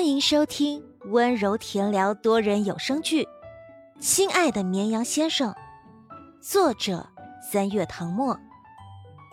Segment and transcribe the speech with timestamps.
[0.00, 3.22] 欢迎收听温柔甜聊多人有声剧
[4.00, 5.52] 《亲爱的绵羊先生》，
[6.40, 7.06] 作者
[7.52, 8.34] 三月唐末，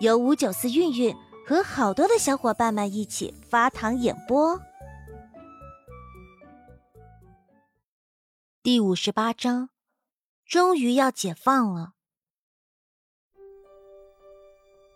[0.01, 1.15] 由五九四韵韵
[1.47, 4.59] 和好多的小伙伴们一起发糖演播。
[8.61, 9.69] 第五十八章，
[10.45, 11.93] 终于要解放了。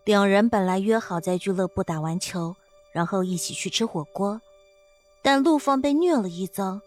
[0.03, 2.57] 两人本来约好在俱乐部打完球，
[2.93, 4.42] 然后一起去吃火锅。
[5.21, 6.82] 但陆放被虐了一遭，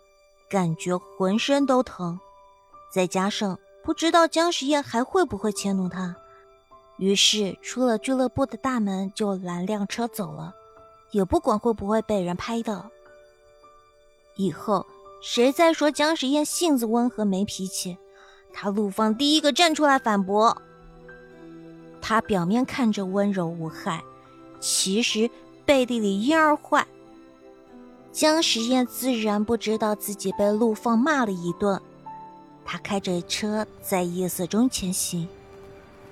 [0.50, 2.18] 感觉浑身都疼，
[2.92, 6.16] 再加上不知道姜时宴还会不会迁怒他，
[6.96, 10.54] 于是出了俱乐部的大门就拦辆车走了，
[11.12, 12.90] 也不管会不会被人拍到。
[14.36, 14.84] 以后
[15.22, 17.96] 谁再说姜时宴性子温和没脾气，
[18.52, 20.60] 他陆放第一个站出来反驳。
[22.02, 24.02] 他表面看着温柔无害，
[24.60, 25.30] 其实
[25.64, 26.86] 背地里阴儿坏。
[28.14, 31.82] 姜时宴自然不知道自己被陆放骂了一顿，
[32.64, 35.28] 他开着车在夜色中前行，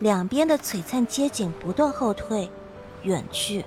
[0.00, 2.50] 两边的璀璨街景不断后退、
[3.04, 3.64] 远去，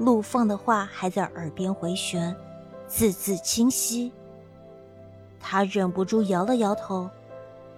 [0.00, 2.34] 陆放的话还在耳边回旋，
[2.88, 4.10] 字字清晰。
[5.38, 7.08] 他忍不住摇了摇头，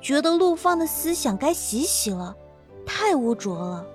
[0.00, 2.34] 觉得陆放的思想该洗洗了，
[2.86, 3.86] 太污浊了。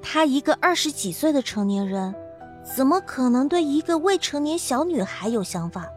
[0.00, 2.14] 他一个二十几岁的成年人。
[2.74, 5.88] 怎么可能对一个未成年小女孩有想法？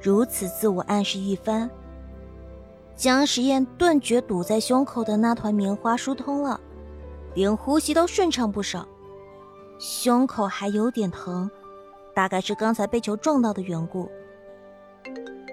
[0.00, 1.68] 如此自我暗示一番，
[2.94, 6.60] 姜时宴顿觉堵在胸口的那团棉花疏通了，
[7.34, 8.86] 连呼吸都顺畅不少。
[9.80, 11.50] 胸口还有点疼，
[12.14, 14.08] 大概是刚才被球撞到的缘故。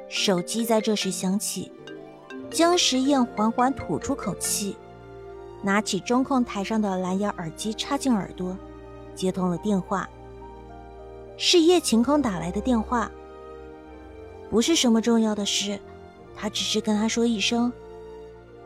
[0.07, 1.71] 手机在这时响起，
[2.51, 4.77] 姜时宴缓缓吐出口气，
[5.63, 8.55] 拿起中控台上的蓝牙耳机插进耳朵。
[9.15, 10.07] 接通了电话，
[11.37, 13.09] 是叶晴空打来的电话。
[14.49, 15.79] 不是什么重要的事，
[16.35, 17.73] 他只是跟他说一声：“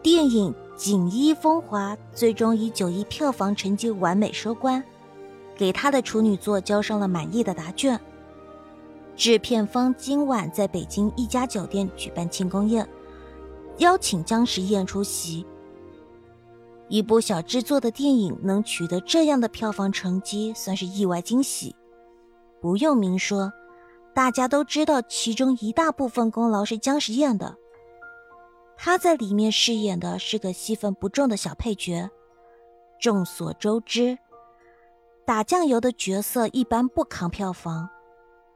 [0.04, 4.84] 电影《锦衣风华》最终以九亿票房成绩完美收官，
[5.56, 8.00] 给他的处女作交上了满意的答卷。
[9.16, 12.88] 制片方今晚在北京一家酒店举办庆功宴，
[13.78, 15.46] 邀请姜时宴出席。”
[16.90, 21.76] 一部小制作的电影能取得这样的票房成绩，算是意外惊喜。
[22.60, 23.54] 不用明说，
[24.14, 27.56] 大家都知道其中一大部分功劳是姜时宴的。
[28.76, 32.10] 他在里面饰演的是个戏份不重的小配角。
[33.00, 34.18] 众所周知，
[35.26, 37.88] 打酱油的角色一般不扛票房。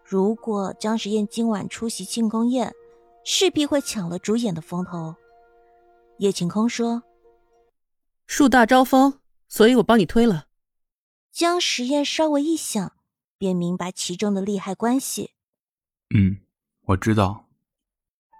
[0.03, 2.73] 如果姜时宴今晚出席庆功宴，
[3.23, 5.15] 势必会抢了主演的风头。
[6.17, 7.03] 叶晴空说。
[8.25, 10.45] 树大招风，所以我帮你推了。
[11.31, 12.93] 江时宴稍微一想，
[13.37, 15.31] 便明白其中的利害关系。
[16.15, 16.37] 嗯，
[16.87, 17.45] 我知道。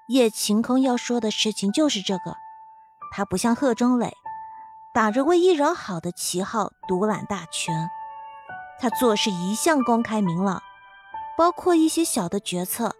[0.09, 2.35] 叶晴空要说的事情就是这个。
[3.11, 4.11] 他不像贺中磊，
[4.93, 7.89] 打着为艺人好的旗号独揽大权。
[8.79, 10.61] 他做事一向公开明朗，
[11.37, 12.95] 包括一些小的决策，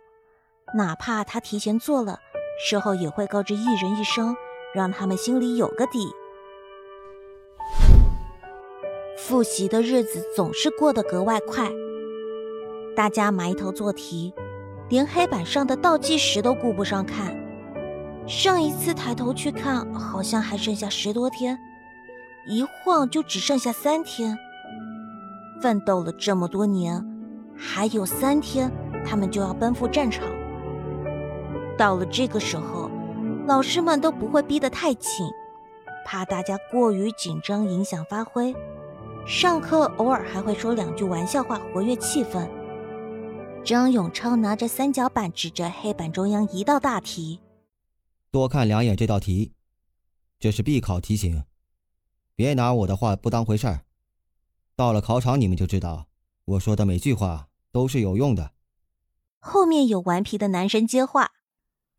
[0.75, 2.19] 哪怕他提前做了，
[2.63, 4.35] 事后也会告知艺人一声，
[4.75, 6.07] 让他们心里有个底。
[9.25, 11.72] 复习的日子总是过得格外快，
[12.94, 14.34] 大家埋头做题，
[14.89, 17.33] 连黑板上的倒计时都顾不上看。
[18.28, 21.57] 上一次抬头去看，好像还剩下十多天，
[22.45, 24.38] 一晃就只剩下三天。
[25.62, 27.01] 奋斗了这么多年，
[27.56, 28.69] 还有三天，
[29.06, 30.28] 他们就要奔赴战场。
[31.78, 32.91] 到了这个时候，
[33.47, 35.25] 老师们都不会逼得太紧，
[36.06, 38.53] 怕大家过于紧张影响发挥。
[39.25, 42.45] 上课偶尔还会说两句玩笑话，活跃气氛。
[43.63, 47.39] 张永超拿着三角板，指着黑板中央一道大题
[48.29, 49.53] ：“多看两眼这道题，
[50.39, 51.45] 这是必考题型，
[52.35, 53.85] 别拿我的话不当回事儿。
[54.75, 56.07] 到了考场，你们就知道
[56.44, 58.51] 我说的每句话都是有用的。”
[59.39, 61.31] 后面有顽皮的男生接话：“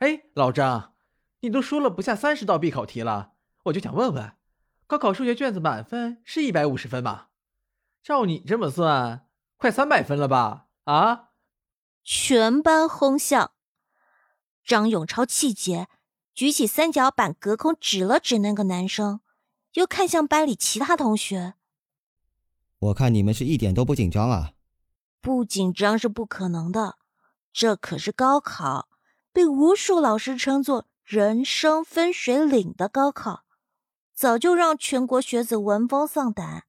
[0.01, 0.93] 哎，老张，
[1.41, 3.33] 你都说了不下三十道必考题了，
[3.65, 4.33] 我就想问问。”
[4.87, 7.31] 高考数学卷子满分是一百五十分吧？
[8.03, 9.27] 照你这么算，
[9.57, 10.67] 快三百分了吧？
[10.85, 11.31] 啊！
[12.03, 13.55] 全班哄笑。
[14.63, 15.89] 张永超气结，
[16.35, 19.21] 举起三角板，隔空指了指那个男生，
[19.73, 21.55] 又看向班里其他同学。
[22.79, 24.53] 我看你们是一点都不紧张啊！
[25.23, 26.99] 不紧张是不可能的，
[27.53, 28.91] 这可是高考，
[29.33, 33.45] 被无数老师称作“人生分水岭”的高考。
[34.15, 36.65] 早就让全国学子闻风丧胆。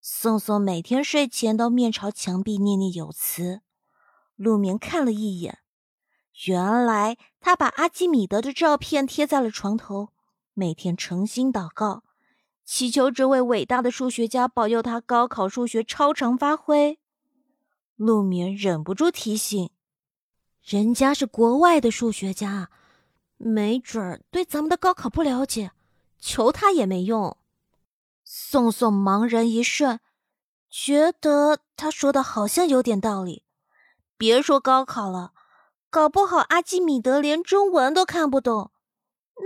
[0.00, 3.60] 宋宋每天睡前都面朝墙壁念念有词，
[4.36, 5.58] 陆眠看了一眼，
[6.46, 10.10] 原来他把阿基米德的照片贴在了床头，
[10.54, 12.04] 每天诚心祷告，
[12.64, 17.00] 祈求这位伟大的数学家保佑他高考数学超常发挥。
[17.96, 19.70] 陆眠忍不住提醒
[20.62, 22.70] ：“人家是国外的数学家，
[23.36, 25.72] 没准儿对咱们的高考不了解，
[26.18, 27.36] 求他也没用。”
[28.24, 30.00] 宋宋茫然一瞬，
[30.70, 33.44] 觉得他说的好像有点道理。
[34.16, 35.32] 别说高考了，
[35.90, 38.72] 搞不好阿基米德连中文都看不懂，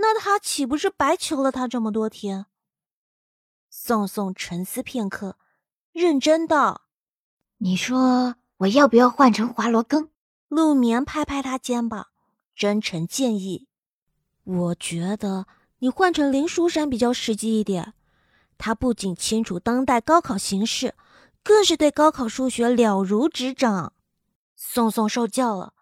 [0.01, 2.47] 那他岂不是白求了他这么多天？
[3.69, 5.37] 宋宋沉思片刻，
[5.91, 6.81] 认真道
[7.59, 10.09] ：“你说我要不要换成华罗庚？”
[10.49, 12.07] 陆眠拍拍他肩膀，
[12.55, 13.67] 真诚建议
[14.43, 15.47] ：“我觉得
[15.83, 17.93] 你换成林书山比较实际一点。
[18.57, 20.95] 他不仅清楚当代高考形势，
[21.43, 23.91] 更是对高考数学了如指掌。”
[24.55, 25.73] 宋宋受教了，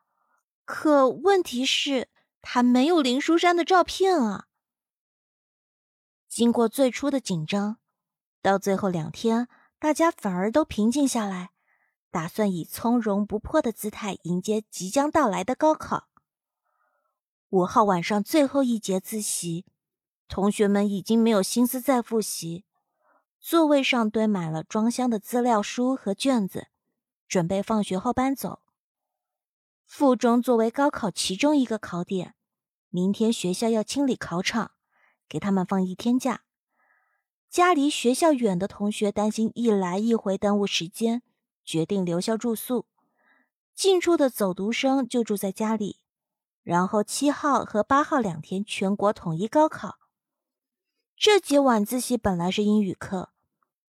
[0.65, 2.09] 可问题是，
[2.41, 4.47] 他没有林书山的照片啊。
[6.27, 7.77] 经过最初的紧张，
[8.41, 11.51] 到最后两天，大家反而都平静下来，
[12.09, 16.07] 打算以从容不迫的姿态迎接即将到来的高考。
[17.49, 19.65] 五号晚上最后一节自习，
[20.31, 22.63] 同学们已经没有心思再复习，
[23.37, 26.69] 座位上堆满了装箱的资料书和卷子，
[27.27, 28.61] 准备放学后搬走。
[29.85, 32.35] 附中作为高考其中一个考点，
[32.89, 34.71] 明天学校要清理考场，
[35.27, 36.43] 给他们放一天假。
[37.49, 41.23] 家离学校远的同学担心一来一回耽误时间，
[41.65, 42.85] 决定留校住宿。
[43.75, 45.99] 近处的走读生就住在家里。
[46.63, 49.97] 然后七号和八号两天全国统一高考。
[51.23, 53.29] 这节晚自习本来是英语课，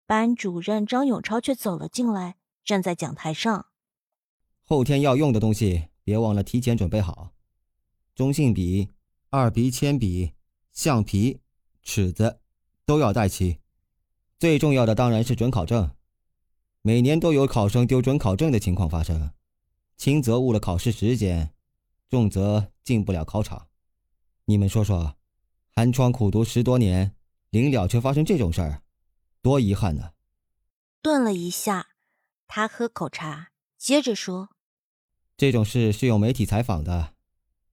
[0.06, 3.66] 班主任张永超却走了进来，站在讲台上。
[4.64, 7.34] 后天要用的东西，别忘了提前准备好。
[8.16, 8.88] 中性笔、
[9.30, 10.36] 二 B 铅笔、
[10.72, 11.42] 橡皮、
[11.84, 12.40] 尺子
[12.86, 13.58] 都要带齐。
[14.40, 15.92] 最重要的当然是准考证。
[16.82, 19.32] 每年都有考生丢准考证的情况发生，
[19.98, 21.54] 轻则误了考试时间，
[22.10, 23.68] 重则进不了考场。
[24.46, 25.18] 你们说说，
[25.76, 27.14] 寒窗苦读十多年，
[27.50, 28.82] 临了却发生这种事儿，
[29.42, 30.14] 多遗憾呢！
[31.02, 31.90] 顿了一下，
[32.48, 34.50] 他喝口茶，接着说。
[35.38, 37.14] 这种事是有媒体采访的，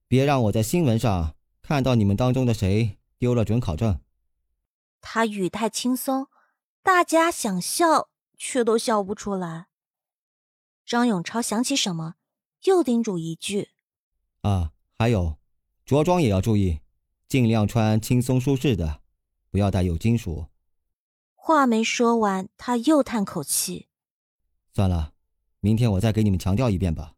[0.07, 3.99] 别让我在新闻上看到你们当中的谁丢了准考证。
[5.01, 6.27] 他语态轻松，
[6.81, 9.67] 大家想笑却都笑不出来。
[10.85, 12.15] 张永超想起什么，
[12.63, 13.69] 又叮嘱一句
[14.41, 15.37] ：“啊，还有，
[15.85, 16.79] 着装也要注意，
[17.27, 19.01] 尽量穿轻松舒适的，
[19.55, 20.47] 不要带有金属。”
[21.33, 23.87] 话没说完，他又叹口气
[24.75, 25.13] ：“算了，
[25.61, 27.13] 明天我再给你们强调一遍吧。”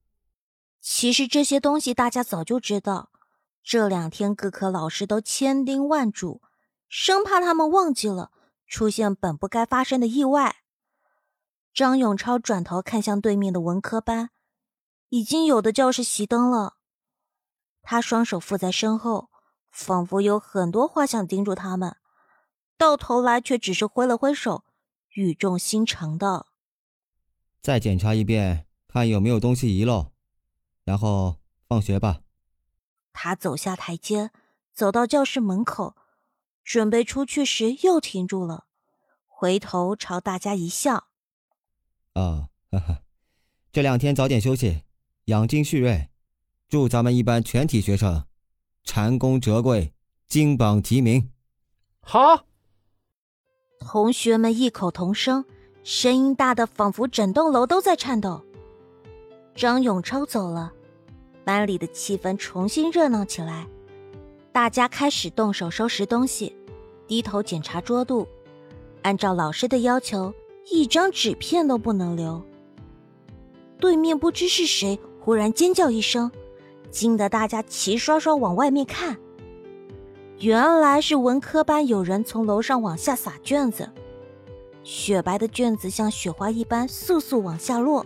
[0.79, 3.09] 其实这些东西大家早就知道，
[3.63, 6.43] 这两天各科老师都千叮万嘱，
[6.87, 8.31] 生怕他们忘记了，
[8.67, 10.57] 出现本不该发生的意外。
[11.73, 14.29] 张永超转头看向对面的文科班，
[15.09, 16.75] 已经有的教室熄灯了。
[17.81, 19.29] 他双手负在身后，
[19.71, 21.95] 仿佛有很多话想叮嘱他们，
[22.77, 24.63] 到头来却只是挥了挥手，
[25.15, 26.45] 语重心长的
[27.59, 30.11] ：“再检查一遍，看有没有东西遗漏。”
[30.85, 32.21] 然后放学吧。
[33.11, 34.31] 他走下台阶，
[34.73, 35.95] 走到教室门口，
[36.63, 38.67] 准备出去时又停住了，
[39.25, 41.07] 回头朝大家一笑
[42.13, 43.01] ：“啊，哈哈，
[43.71, 44.83] 这两天早点休息，
[45.25, 46.09] 养精蓄锐，
[46.69, 48.27] 祝咱们一班全体学生
[48.83, 49.93] 蟾宫折桂，
[50.27, 51.31] 金榜题名。”
[52.01, 52.46] 好。
[53.79, 55.45] 同学们异口同声，
[55.83, 58.41] 声音大的仿佛整栋楼都在颤抖。
[59.55, 60.73] 张永超走了。
[61.43, 63.65] 班里的气氛重新热闹起来，
[64.51, 66.53] 大家开始动手收拾东西，
[67.07, 68.27] 低头检查桌肚，
[69.03, 70.33] 按照老师的要求，
[70.69, 72.43] 一张纸片都不能留。
[73.79, 76.29] 对面不知是谁忽然尖叫一声，
[76.91, 79.17] 惊得大家齐刷刷往外面看。
[80.39, 83.89] 原来是文科班有人从楼上往下撒卷子，
[84.83, 88.05] 雪白的卷子像雪花一般簌簌往下落，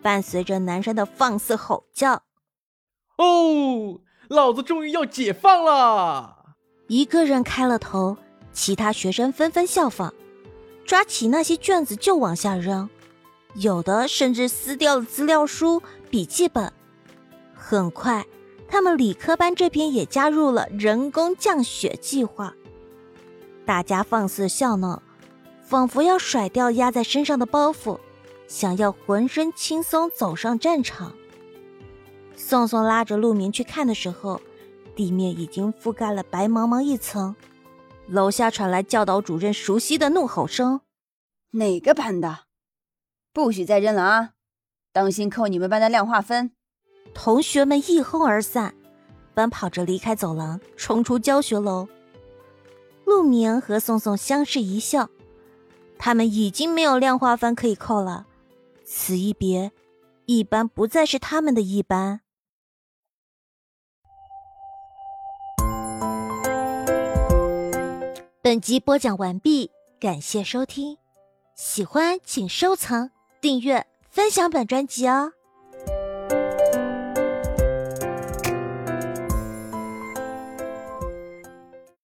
[0.00, 2.22] 伴随着男生的放肆吼叫。
[3.18, 6.54] 哦，老子终于要解放了！
[6.88, 8.16] 一个人开了头，
[8.54, 10.14] 其他学生纷纷效仿，
[10.86, 12.88] 抓起那些卷子就往下扔，
[13.56, 16.72] 有的甚至撕掉了资料书、笔记本。
[17.54, 18.24] 很快，
[18.70, 22.54] 他们理科班这边也加入了人工降雪计划，
[23.66, 25.02] 大家放肆笑闹，
[25.60, 27.98] 仿佛要甩掉压在身上的包袱，
[28.46, 31.12] 想要浑身轻松走上战场。
[32.36, 34.40] 宋宋拉着陆明去看的时候，
[34.94, 37.34] 地面已经覆盖了白茫茫一层。
[38.06, 40.80] 楼下传来教导主任熟悉的怒吼声
[41.52, 42.44] ：“哪个班的？
[43.32, 44.30] 不许再扔了啊！
[44.92, 46.52] 当心扣你们班的量化分！”
[47.14, 48.74] 同学们一哄而散，
[49.34, 51.88] 奔跑着离开走廊，冲出教学楼。
[53.04, 55.10] 陆明和宋宋相视一笑，
[55.98, 58.26] 他们已经没有量化分可以扣了。
[58.84, 59.72] 此一别，
[60.26, 62.20] 一班不再是他们的一班。
[68.42, 70.96] 本集播讲完毕，感谢收听，
[71.54, 75.32] 喜欢请收藏、订阅、分享本专辑哦。